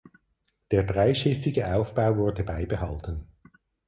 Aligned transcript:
Der 0.71 0.81
dreischiffige 0.83 1.75
Aufbau 1.75 2.17
wurde 2.17 2.43
beibehalten. 2.43 3.27